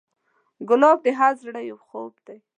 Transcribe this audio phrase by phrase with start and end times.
[0.69, 2.37] ګلاب د هر زړه یو خوب دی.